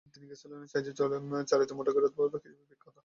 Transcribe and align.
তিনি 0.05 0.25
গ্যাসোলিনের 0.29 0.69
সাহায্যে 0.71 0.93
চালিত 1.51 1.69
মোটরগাড়ির 1.77 2.09
উদ্ভাবক 2.09 2.41
হিসেবে 2.45 2.65
বিখ্যাত। 2.71 2.95